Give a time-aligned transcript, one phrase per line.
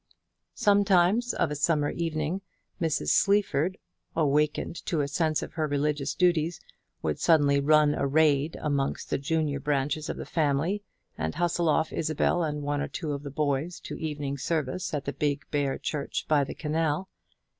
[0.55, 2.41] Sometimes of a summer evening,
[2.81, 3.09] Mrs.
[3.09, 3.77] Sleaford,
[4.15, 6.59] awakened to a sense of her religious duties,
[7.03, 10.81] would suddenly run a raid amongst the junior branches of the family,
[11.19, 15.05] and hustle off Isabel and one or two of the boys to evening service at
[15.05, 17.07] the big bare church by the canal.